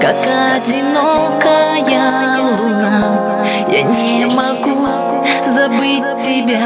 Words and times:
как 0.00 0.16
одинокая 0.56 2.40
луна. 2.40 3.44
Я 3.68 3.82
не 3.82 4.26
могу 4.34 4.88
забыть 5.46 6.18
тебя 6.18 6.62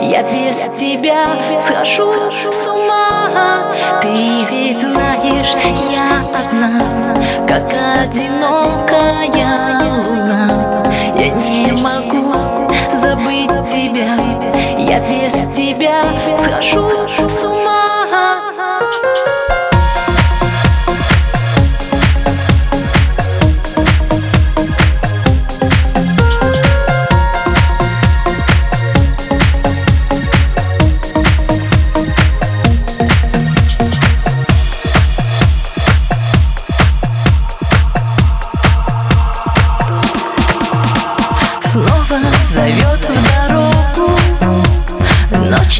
Я 0.00 0.22
без 0.22 0.70
тебя 0.76 1.24
схожу 1.60 2.12
с 2.50 2.66
ума. 2.66 3.60
Ты 4.00 4.08
ведь 4.50 4.80
знаешь, 4.80 5.54
я 5.92 6.22
одна 6.38 6.80
Как 7.46 7.72
одинокая 8.02 9.80
луна. 9.82 10.82
Я 11.14 11.28
не 11.30 11.72
могу 11.82 12.32
забыть 12.94 13.66
тебя 13.66 14.16
Я 14.78 15.00
без 15.00 15.46
тебя 15.54 16.00
схожу 16.38 16.99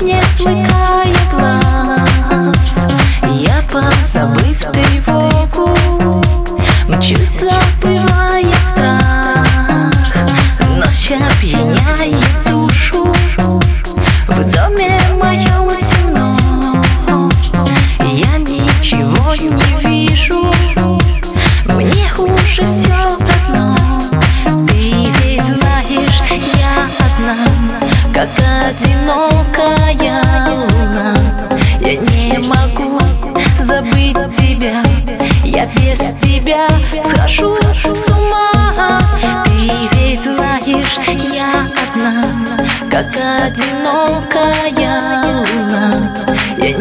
Не 0.03 0.23
смыкая 0.35 1.15
глаз. 1.31 2.87
Я, 3.33 3.63
позабыв 3.71 4.59
тревогу 4.73 5.75
Мчусь, 6.89 7.41
забывая 7.41 8.53
страх. 8.71 9.47
Ночь 10.77 11.13
опьяняет 11.13 12.17
душу. 12.47 13.13
В 14.27 14.51
доме 14.51 14.99
моем 15.23 15.69
темно. 15.85 16.83
Я 18.11 18.39
ничего 18.39 19.35
не 19.35 19.51
вижу. 19.87 20.51
Мне 21.77 22.11
уже 22.17 22.63
все 22.63 23.00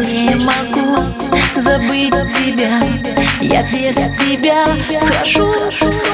не 0.00 0.34
могу 0.44 1.04
забыть 1.56 2.14
тебя. 2.34 2.80
Я 3.40 3.62
без 3.70 3.96
тебя 4.16 4.64
схожу 5.00 5.54
с 5.80 6.09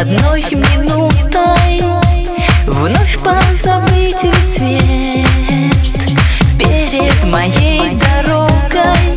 одной 0.00 0.44
минутой 0.52 1.82
Вновь 2.66 3.18
позабыть 3.18 4.20
свет. 4.44 5.26
Перед 6.56 7.24
моей 7.24 7.98
дорогой 7.98 9.16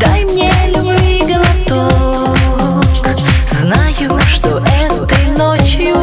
Дай 0.00 0.24
мне 0.24 0.52
любви 0.66 1.22
глоток. 1.22 2.36
Знаю, 3.48 4.18
что 4.28 4.58
этой 4.58 5.26
ночью 5.38 6.02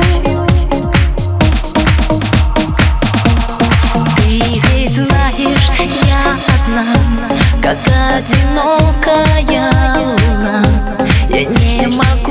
Ты 4.16 4.62
ведь 4.72 4.96
знаешь, 4.96 5.72
я 6.08 6.38
одна 6.56 6.86
Как 7.62 7.78
одинокая 8.16 9.72
луна. 9.98 10.64
Я 11.30 11.44
не 11.44 11.88
могу 11.88 12.27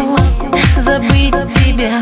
тебя. 1.77 2.01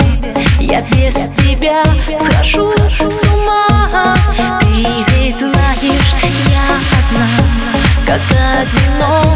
Я 0.61 0.83
без 0.83 1.15
тебя 1.15 1.83
схожу 2.21 2.73
с 3.11 3.23
ума. 3.25 4.15
Ты 4.61 4.87
ведь 5.17 5.39
знаешь, 5.39 6.15
я 6.49 6.67
одна 6.99 7.27
Как 8.07 8.21
одинокая 8.61 9.34